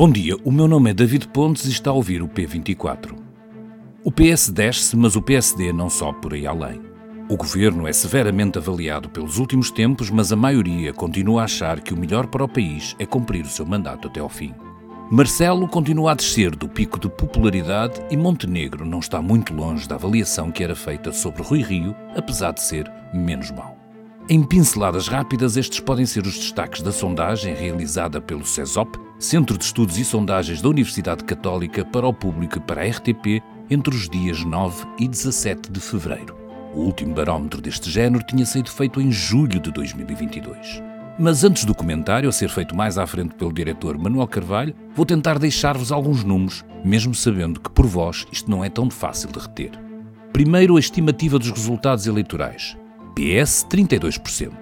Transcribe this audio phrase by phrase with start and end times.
[0.00, 3.14] Bom dia, o meu nome é David Pontes e está a ouvir o P24.
[4.02, 6.80] O PS desce, mas o PSD não sobe por aí além.
[7.28, 11.92] O governo é severamente avaliado pelos últimos tempos, mas a maioria continua a achar que
[11.92, 14.54] o melhor para o país é cumprir o seu mandato até ao fim.
[15.10, 19.96] Marcelo continua a descer do pico de popularidade e Montenegro não está muito longe da
[19.96, 23.76] avaliação que era feita sobre Rui Rio, apesar de ser menos mau.
[24.30, 29.64] Em pinceladas rápidas, estes podem ser os destaques da sondagem realizada pelo CESOP, Centro de
[29.64, 34.08] Estudos e Sondagens da Universidade Católica, para o público e para a RTP, entre os
[34.08, 36.34] dias 9 e 17 de fevereiro.
[36.74, 40.82] O último barómetro deste género tinha sido feito em julho de 2022.
[41.18, 45.04] Mas antes do comentário, a ser feito mais à frente pelo diretor Manuel Carvalho, vou
[45.04, 49.38] tentar deixar-vos alguns números, mesmo sabendo que por vós isto não é tão fácil de
[49.38, 49.72] reter.
[50.32, 52.74] Primeiro, a estimativa dos resultados eleitorais.
[53.14, 54.52] PS 32%,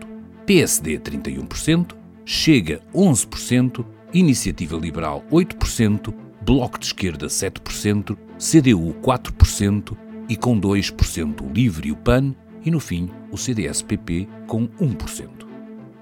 [0.45, 1.95] PSD 31%,
[2.31, 9.97] Chega 11%, Iniciativa Liberal 8%, Bloco de Esquerda 7%, CDU 4%
[10.29, 15.29] e com 2% o Livre e o PAN e no fim o CDS-PP com 1%.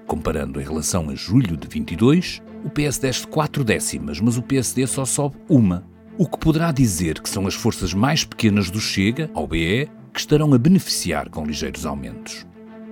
[0.05, 4.87] Comparando em relação a julho de 22, o PS desce 4 décimas, mas o PSD
[4.87, 5.85] só sobe uma,
[6.17, 10.19] o que poderá dizer que são as forças mais pequenas do Chega, ao BE, que
[10.19, 12.47] estarão a beneficiar com ligeiros aumentos.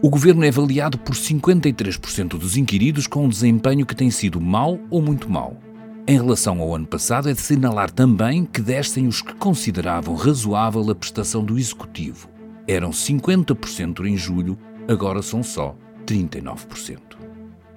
[0.06, 4.80] O governo é avaliado por 53% dos inquiridos com um desempenho que tem sido mau
[4.92, 5.60] ou muito mau.
[6.08, 10.88] Em relação ao ano passado, é de assinalar também que descem os que consideravam razoável
[10.92, 12.30] a prestação do executivo.
[12.68, 14.56] Eram 50% em julho,
[14.88, 17.00] agora são só 39%.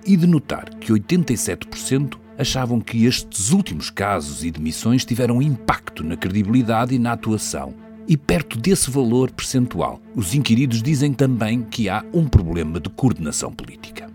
[0.04, 6.14] E de notar que 87% achavam que estes últimos casos e demissões tiveram impacto na
[6.14, 7.74] credibilidade e na atuação,
[8.08, 13.52] e perto desse valor percentual, os inquiridos dizem também que há um problema de coordenação
[13.52, 14.10] política.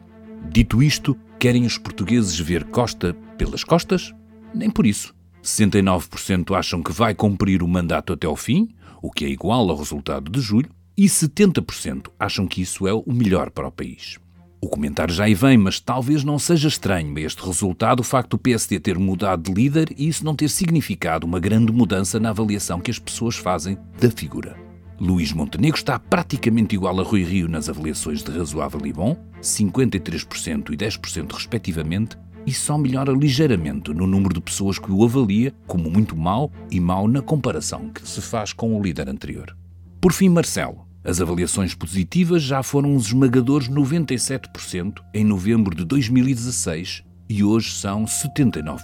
[0.49, 4.11] Dito isto, querem os portugueses ver Costa pelas costas?
[4.53, 5.13] Nem por isso.
[5.43, 8.69] 69% acham que vai cumprir o mandato até ao fim,
[9.01, 13.03] o que é igual ao resultado de julho, e 70% acham que isso é o
[13.07, 14.17] melhor para o país.
[14.63, 18.37] O comentário já aí vem, mas talvez não seja estranho este resultado o facto do
[18.37, 22.79] PSD ter mudado de líder e isso não ter significado uma grande mudança na avaliação
[22.79, 24.55] que as pessoas fazem da figura.
[24.97, 30.69] Luís Montenegro está praticamente igual a Rui Rio nas avaliações de razoável e bom, 53%
[30.69, 35.91] e 10% respectivamente, e só melhora ligeiramente no número de pessoas que o avalia como
[35.91, 39.53] muito mau e mau na comparação que se faz com o líder anterior.
[39.99, 47.03] Por fim, Marcelo, as avaliações positivas já foram uns esmagadores 97% em novembro de 2016
[47.29, 48.79] e hoje são 79%.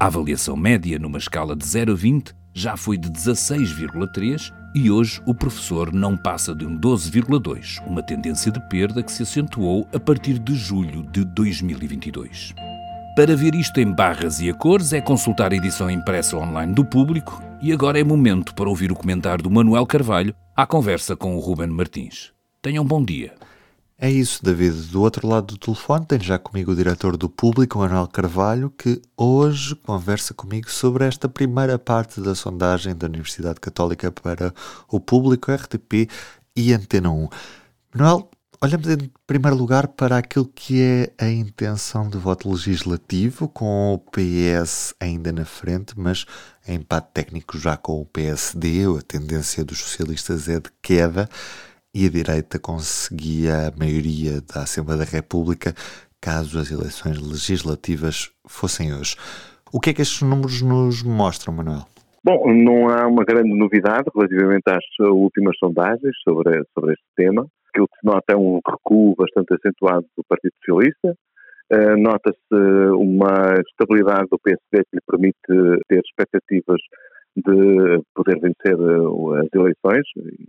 [0.00, 5.20] A avaliação média numa escala de 0 a 20 já foi de 16,3 e hoje
[5.26, 10.00] o professor não passa de um 12,2, uma tendência de perda que se acentuou a
[10.00, 12.54] partir de julho de 2022.
[13.16, 16.84] Para ver isto em barras e a cores é consultar a edição impressa online do
[16.84, 21.36] público e agora é momento para ouvir o comentário do Manuel Carvalho à conversa com
[21.36, 22.32] o Ruben Martins.
[22.60, 23.32] Tenham um bom dia.
[23.96, 24.88] É isso, David.
[24.88, 29.00] Do outro lado do telefone tenho já comigo o diretor do público, Manuel Carvalho, que
[29.16, 34.52] hoje conversa comigo sobre esta primeira parte da sondagem da Universidade Católica para
[34.88, 36.10] o público, RTP
[36.56, 37.28] e Antena 1.
[37.94, 38.28] Manuel,
[38.60, 43.98] olhamos em primeiro lugar para aquilo que é a intenção de voto legislativo, com o
[43.98, 46.26] PS ainda na frente, mas
[46.74, 51.28] empate técnico já com o PSD, a tendência dos socialistas é de queda
[51.94, 55.74] e a direita conseguia a maioria da Assembleia da República
[56.20, 59.16] caso as eleições legislativas fossem hoje.
[59.72, 61.84] O que é que estes números nos mostram, Manuel?
[62.24, 67.46] Bom, não há uma grande novidade relativamente às últimas sondagens sobre, sobre este tema.
[67.68, 71.14] Aquilo que se nota é um recuo bastante acentuado do Partido Socialista,
[71.98, 72.54] Nota-se
[72.96, 76.80] uma estabilidade do PSD que lhe permite ter expectativas
[77.36, 80.04] de poder vencer uh, as eleições,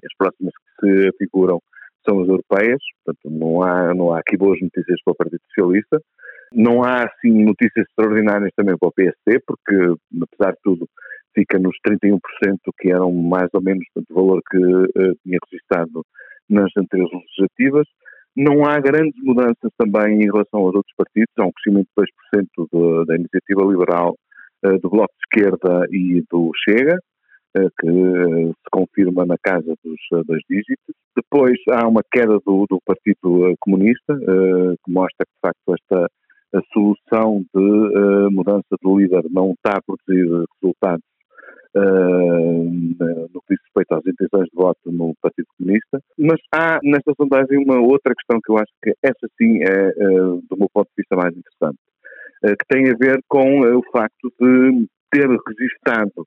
[0.06, 1.60] as próximas que se figuram
[2.08, 6.02] são as europeias, portanto não há, não há aqui boas notícias para o Partido Socialista.
[6.52, 9.76] Não há, assim, notícias extraordinárias também para o PSD, porque,
[10.24, 10.90] apesar de tudo,
[11.36, 12.20] fica nos 31%,
[12.80, 16.04] que eram mais ou menos o valor que uh, tinha registrado
[16.50, 17.88] nas anteriores legislativas.
[18.42, 22.06] Não há grandes mudanças também em relação aos outros partidos, há um crescimento de
[22.64, 24.16] 2% de, da iniciativa liberal,
[24.66, 26.98] uh, do Bloco de Esquerda e do Chega,
[27.58, 30.96] uh, que se confirma na casa dos dois dígitos.
[31.18, 36.08] Depois há uma queda do, do Partido Comunista, que mostra que de facto esta
[36.56, 41.04] a solução de mudança de líder não está a produzir resultados
[41.76, 47.64] no que diz respeito às intenções de voto no Partido Comunista, mas há nesta sondagem
[47.64, 50.96] uma outra questão que eu acho que essa sim é, uh, do meu ponto de
[50.98, 51.80] vista, mais interessante.
[52.42, 56.26] que tem a ver com o facto de ter registado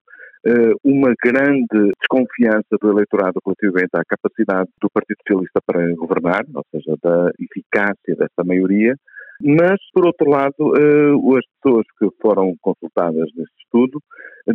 [0.84, 6.96] uma grande desconfiança do eleitorado relativamente à capacidade do Partido Socialista para governar, ou seja,
[7.00, 8.96] da eficácia dessa maioria,
[9.44, 14.00] mas, por outro lado, uh, as pessoas que foram consultadas neste estudo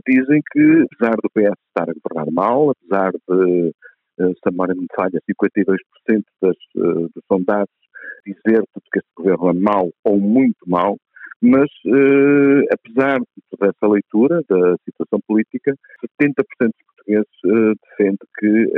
[0.07, 3.69] dizem que, apesar do PS estar a governar mal, apesar de,
[4.19, 7.74] uh, se a memória me falha, 52% das, uh, dos sondados
[8.25, 10.98] dizer que este governo é mau ou muito mau,
[11.42, 11.69] mas,
[12.72, 15.75] apesar de toda essa leitura da situação política,
[16.19, 18.72] 70% dos portugueses uh, defende que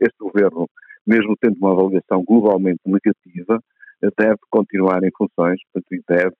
[0.00, 0.66] este governo,
[1.06, 3.60] mesmo tendo uma avaliação globalmente negativa,
[4.18, 5.60] deve continuar em funções
[5.92, 6.34] e deve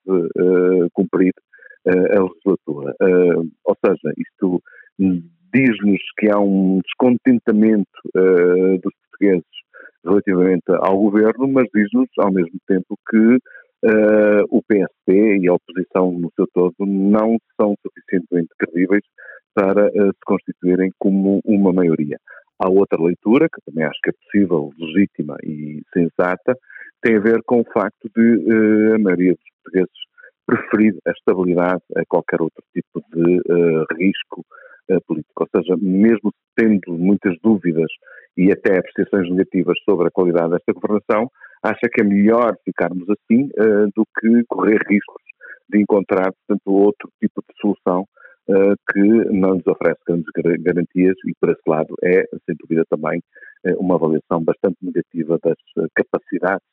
[0.92, 1.32] cumprir
[1.86, 2.94] a legislatura.
[3.64, 4.62] ou seja, isto
[5.52, 7.90] diz-nos que há um descontentamento
[8.82, 9.60] dos portugueses
[10.04, 13.38] relativamente ao governo, mas diz-nos ao mesmo tempo que
[13.84, 19.04] uh, o PSD e a oposição no seu todo não são suficientemente credíveis
[19.54, 22.18] para uh, se constituírem como uma maioria.
[22.60, 26.56] Há outra leitura, que também acho que é possível, legítima e sensata,
[27.02, 30.10] tem a ver com o facto de uh, a maioria dos portugueses
[30.46, 33.40] preferir a estabilidade a qualquer outro tipo de
[33.96, 34.44] risco
[35.06, 35.44] político.
[35.44, 37.90] Ou seja, mesmo tendo muitas dúvidas
[38.36, 41.30] e até apreciações negativas sobre a qualidade desta governação,
[41.62, 45.22] acha que é melhor ficarmos assim uh, do que correr riscos
[45.68, 48.04] de encontrar, portanto, outro tipo de solução
[48.46, 49.00] que
[49.30, 53.22] não nos oferece grandes garantias e, por esse lado, é, sem dúvida, também
[53.66, 55.56] uh, uma avaliação bastante negativa das
[55.94, 56.66] capacidades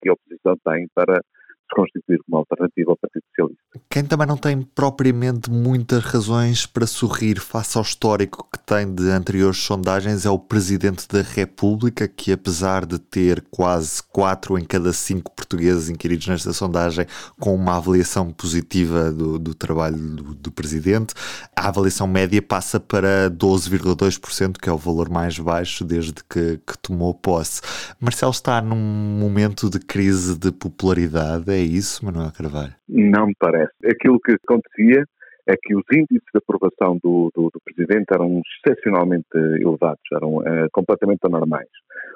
[0.00, 3.71] que a oposição tem para se constituir como alternativa ao Partido Socialista.
[3.92, 9.10] Quem também não tem propriamente muitas razões para sorrir face ao histórico que tem de
[9.10, 14.94] anteriores sondagens é o Presidente da República, que apesar de ter quase 4 em cada
[14.94, 17.04] 5 portugueses inquiridos nesta sondagem
[17.38, 21.12] com uma avaliação positiva do, do trabalho do, do Presidente,
[21.54, 26.78] a avaliação média passa para 12,2%, que é o valor mais baixo desde que, que
[26.80, 27.60] tomou posse.
[28.00, 32.72] Marcelo está num momento de crise de popularidade, é isso, Manuel Carvalho?
[32.88, 33.81] Não me parece.
[33.84, 35.04] Aquilo que acontecia
[35.46, 40.68] é que os índices de aprovação do, do, do Presidente eram excepcionalmente elevados, eram uh,
[40.72, 41.68] completamente anormais.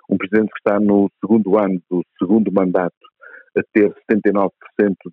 [0.09, 2.95] Um Presidente que está no segundo ano do segundo mandato
[3.59, 4.51] a ter 79%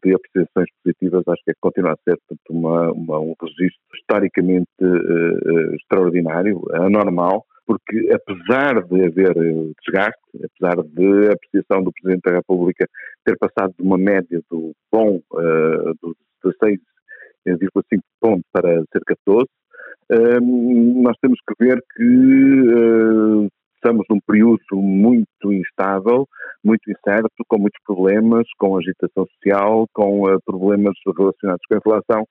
[0.03, 4.67] de apreciações positivas, acho que é, continua a ser portanto, uma, uma, um registro historicamente
[4.81, 9.33] uh, extraordinário, anormal, porque apesar de haver
[9.81, 12.85] desgaste, apesar de a apreciação do Presidente da República
[13.23, 19.45] ter passado de uma média do bom uh, dos 16,5 pontos para cerca de 12,
[20.11, 26.27] uh, nós temos que ver que uh, estamos num período muito instável,
[26.63, 32.27] muito incerto, com muitos problemas, com agitação social, com problemas relacionados com a inflação.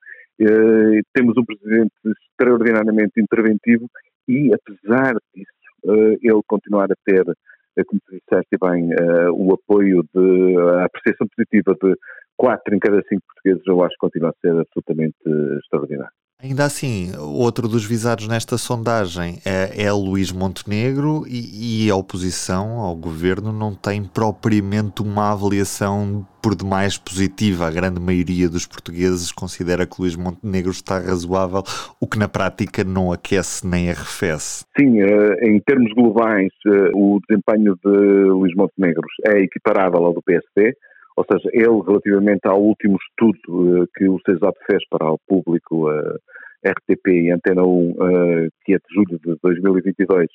[1.12, 3.86] temos um Presidente extraordinariamente interventivo
[4.28, 9.54] e, apesar disso, uh, ele continuar a ter, uh, como tu disseste bem, uh, o
[9.54, 11.94] apoio de a apreciação positiva de
[12.36, 15.16] 4 em cada 5 portugueses, eu acho que continua a ser absolutamente
[15.58, 16.12] extraordinário.
[16.44, 22.80] Ainda assim, outro dos visados nesta sondagem é, é Luís Montenegro e, e, a oposição
[22.80, 27.68] ao governo não tem propriamente uma avaliação por demais positiva.
[27.68, 31.62] A grande maioria dos portugueses considera que Luís Montenegro está razoável,
[32.00, 34.64] o que na prática não aquece nem arrefece.
[34.76, 40.20] Sim, eh, em termos globais, eh, o desempenho de Luís Montenegro é equiparável ao do
[40.20, 40.74] PSD
[41.16, 45.90] ou seja, ele, relativamente ao último estudo uh, que o CESAP fez para o público
[45.90, 46.18] uh,
[46.64, 50.28] eh, RTP e Antena 1, uh, eh, que é de julho de 2022,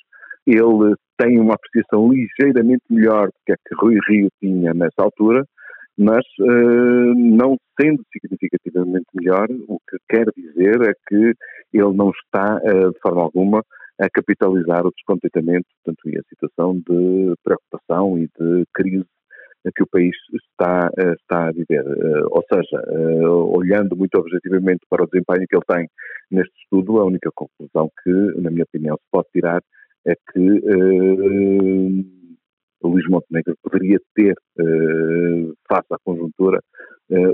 [0.46, 5.44] ele tem uma apreciação ligeiramente melhor do que a que Rui Rio tinha nessa altura,
[5.98, 6.24] mas
[7.18, 11.34] não sendo significativamente melhor, o que quer dizer é que
[11.74, 13.64] ele não está, de forma alguma,
[14.00, 19.06] a capitalizar o descontentamento, portanto, e a situação de preocupação e de crise
[19.76, 21.86] que o país está, eh, está a viver.
[21.86, 25.90] Eh, ou seja, eh, olhando muito objetivamente para o desempenho que ele tem
[26.32, 28.12] neste estudo, a única conclusão que,
[28.42, 29.62] na minha opinião, se pode tirar
[30.06, 32.06] é que uh,
[32.82, 36.62] Luís Montenegro poderia ter, uh, face à conjuntura,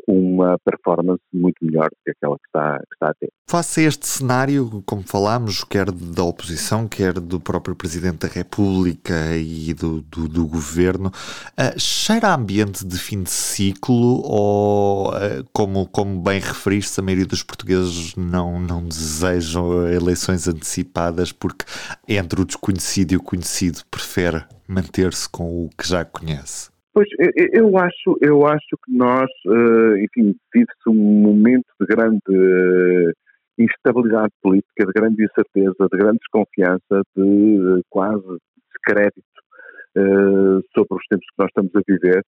[0.08, 3.30] uma performance muito melhor do que aquela que está, que está a ter.
[3.50, 9.36] Face a este cenário, como falámos, quer da oposição, quer do próprio Presidente da República
[9.36, 15.88] e do, do, do Governo, uh, cheira ambiente de fim de ciclo ou, uh, como,
[15.88, 21.66] como bem referiste, a maioria dos portugueses não, não desejam eleições antecipadas porque
[22.08, 26.73] entre o desconhecido e o conhecido prefere manter-se com o que já conhece?
[26.94, 27.08] Pois,
[27.54, 29.30] eu acho, eu acho que nós,
[29.98, 33.14] enfim, vive-se um momento de grande
[33.58, 38.38] instabilidade política, de grande incerteza, de grande desconfiança, de quase
[38.72, 39.24] descrédito
[40.76, 42.24] sobre os tempos que nós estamos a viver,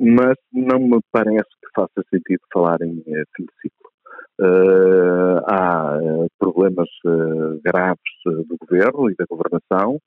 [0.00, 3.00] mas não me parece que faça sentido falar em
[3.36, 3.90] fim de ciclo.
[5.46, 5.98] Há
[6.40, 6.88] problemas
[7.64, 10.00] graves do governo e da governação.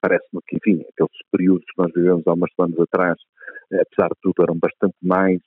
[0.00, 3.16] Parece-me que, enfim, aqueles períodos que nós vivemos há umas semanas atrás,
[3.80, 5.40] apesar de tudo, eram bastante mais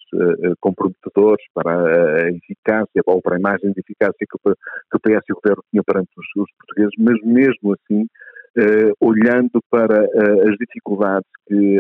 [0.60, 5.24] comprometedores para a eficácia ou para a imagem de eficácia que o, que o PS
[5.29, 8.07] e o governo tinham perante os, os portugueses, mas mesmo assim,
[9.00, 11.79] olhando para as dificuldades que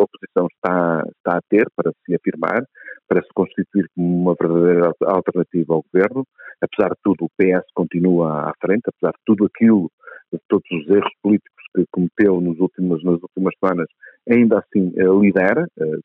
[0.00, 2.64] a oposição está, está a ter para se afirmar,
[3.08, 6.24] para se constituir como uma verdadeira alternativa ao governo.
[6.60, 9.90] Apesar de tudo, o PS continua à frente, apesar de tudo aquilo,
[10.32, 13.86] de todos os erros políticos que cometeu nos últimos, nas últimas semanas,
[14.30, 15.98] ainda assim eh, lidera, eh,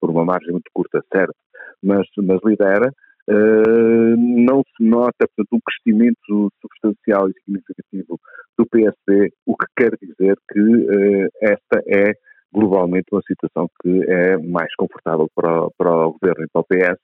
[0.00, 1.34] por uma margem muito curta, certo,
[1.82, 2.92] mas, mas lidera.
[3.28, 8.18] Uh, não se nota, portanto, um crescimento substancial e significativo
[8.58, 12.12] do PSD, o que quer dizer que esta é
[12.52, 16.98] globalmente uma situação que é mais confortável para, para o governo e para o PS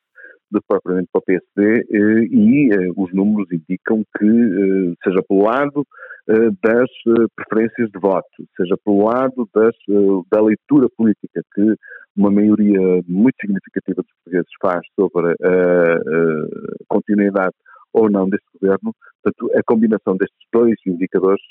[0.50, 5.22] do que propriamente para o PSD eh, e eh, os números indicam que, eh, seja
[5.28, 5.86] pelo lado
[6.26, 6.90] das
[7.36, 9.74] preferências de voto, seja pelo lado das,
[10.30, 11.74] da leitura política que
[12.16, 17.54] uma maioria muito significativa dos portugueses faz sobre a, continuidade
[17.92, 18.92] ou não deste governo,
[19.22, 21.42] portanto, a combinação destes dois indicadores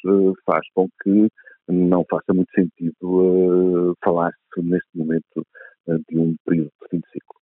[0.46, 1.30] faz com que
[1.68, 5.46] não faça muito sentido falar-se neste momento
[6.10, 7.36] de um período de fim de ciclo.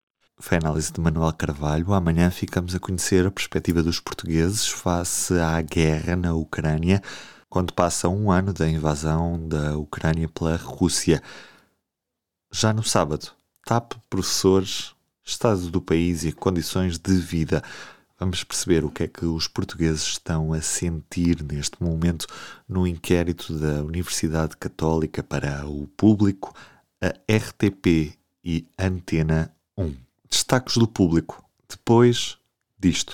[0.43, 1.93] Foi a análise de Manuel Carvalho.
[1.93, 7.01] Amanhã ficamos a conhecer a perspectiva dos portugueses face à guerra na Ucrânia,
[7.49, 11.23] quando passa um ano da invasão da Ucrânia pela Rússia.
[12.51, 13.31] Já no sábado,
[13.63, 17.63] TAP, professores, estado do país e condições de vida.
[18.19, 22.27] Vamos perceber o que é que os portugueses estão a sentir neste momento
[22.67, 26.53] no inquérito da Universidade Católica para o Público,
[27.01, 30.02] a RTP e Antena 1.
[30.33, 32.39] Destaques do público, depois
[32.79, 33.13] disto.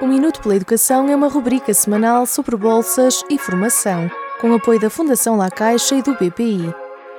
[0.00, 4.10] O Minuto pela Educação é uma rubrica semanal sobre bolsas e formação,
[4.40, 6.74] com apoio da Fundação La Caixa e do BPI.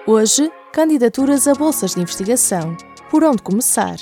[0.08, 2.75] Hoje, candidaturas a bolsas de investigação.
[3.12, 3.98] Por onde começar?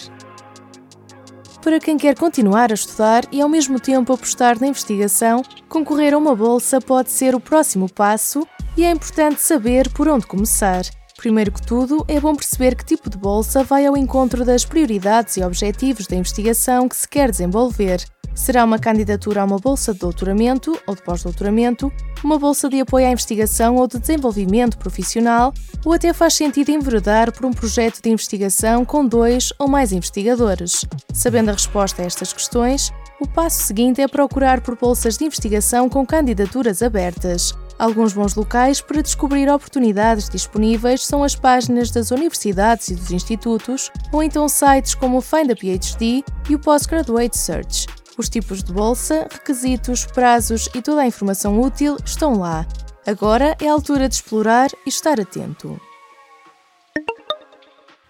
[1.62, 6.18] Para quem quer continuar a estudar e ao mesmo tempo apostar na investigação, concorrer a
[6.18, 10.84] uma bolsa pode ser o próximo passo e é importante saber por onde começar.
[11.17, 15.38] Primeiro que tudo, é bom perceber que tipo de bolsa vai ao encontro das prioridades
[15.38, 18.03] e objetivos da investigação que se quer desenvolver.
[18.36, 21.93] Será uma candidatura a uma bolsa de doutoramento ou de pós-doutoramento,
[22.24, 25.53] uma bolsa de apoio à investigação ou de desenvolvimento profissional,
[25.86, 30.84] ou até faz sentido enveredar por um projeto de investigação com dois ou mais investigadores.
[31.13, 32.91] Sabendo a resposta a estas questões,
[33.22, 37.53] o passo seguinte é procurar por bolsas de investigação com candidaturas abertas.
[37.84, 43.92] Alguns bons locais para descobrir oportunidades disponíveis são as páginas das universidades e dos institutos,
[44.10, 47.88] ou então sites como o Find a PhD e o Postgraduate Search.
[48.18, 52.66] Os tipos de bolsa, requisitos, prazos e toda a informação útil estão lá.
[53.06, 55.78] Agora é a altura de explorar e estar atento.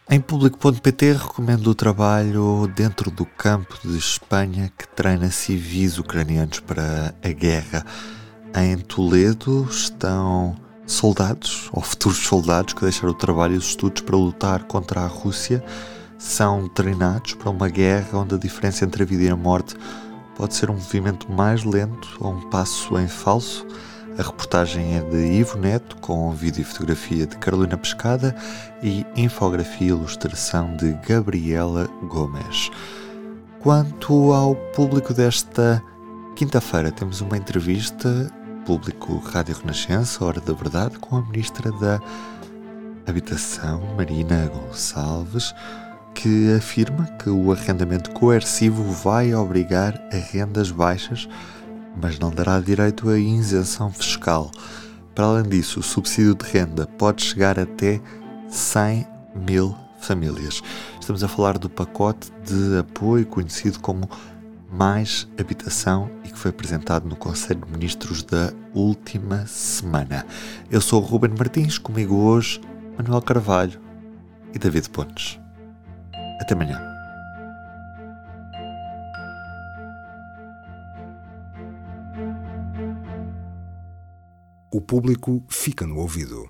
[0.08, 7.15] Em público.pt recomendo o trabalho dentro do campo de Espanha que treina civis ucranianos para
[7.24, 7.84] a guerra.
[8.55, 10.55] Em Toledo estão
[10.86, 15.07] soldados, ou futuros soldados, que deixaram o trabalho e os estudos para lutar contra a
[15.07, 15.63] Rússia
[16.24, 19.75] são treinados para uma guerra onde a diferença entre a vida e a morte
[20.38, 23.67] pode ser um movimento mais lento ou um passo em falso.
[24.17, 28.36] A reportagem é de Ivo Neto, com vídeo e fotografia de Carolina Pescada
[28.81, 32.69] e infografia e ilustração de Gabriela Gomes.
[33.60, 35.83] Quanto ao público desta
[36.36, 38.31] quinta-feira, temos uma entrevista,
[38.65, 42.00] público Rádio Renascença, Hora da Verdade, com a Ministra da
[43.05, 45.53] Habitação, Marina Gonçalves
[46.13, 51.27] que afirma que o arrendamento coercivo vai obrigar a rendas baixas,
[52.01, 54.51] mas não dará direito a isenção fiscal.
[55.13, 58.00] Para além disso, o subsídio de renda pode chegar até
[58.48, 60.62] 100 mil famílias.
[61.00, 64.10] Estamos a falar do pacote de apoio conhecido como
[64.74, 70.25] Mais Habitação e que foi apresentado no Conselho de Ministros da última semana.
[70.72, 72.60] Eu sou o Ruben Martins, comigo hoje
[72.98, 73.80] Manuel Carvalho
[74.51, 75.39] e David Pontes.
[76.42, 76.82] Até amanhã.
[84.72, 86.50] O público fica no ouvido.